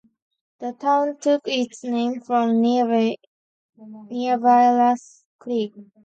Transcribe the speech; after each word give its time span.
The 0.57 0.73
town 0.73 1.17
took 1.21 1.43
its 1.45 1.83
name 1.83 2.21
from 2.21 2.59
nearby 2.59 3.17
Latah 3.79 4.97
Creek. 5.37 5.73